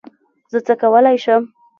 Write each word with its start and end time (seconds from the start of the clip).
زه 0.51 0.59
څه 0.67 0.73
کولی 0.81 1.17
شم؟ 1.23 1.43